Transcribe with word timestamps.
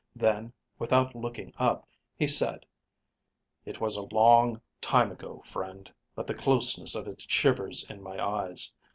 Then, 0.15 0.51
without 0.79 1.13
looking 1.13 1.51
up, 1.59 1.85
he 2.15 2.27
said, 2.27 2.65
"It 3.65 3.79
was 3.79 3.95
a 3.97 4.05
long 4.07 4.59
time 4.81 5.11
ago, 5.11 5.43
friend, 5.45 5.93
but 6.15 6.25
the 6.25 6.33
closeness 6.33 6.95
of 6.95 7.07
it 7.07 7.21
shivers 7.27 7.85
in 7.87 8.01
my 8.01 8.17
eyes. 8.19 8.73